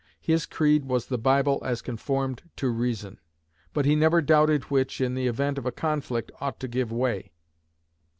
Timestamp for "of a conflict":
5.59-6.31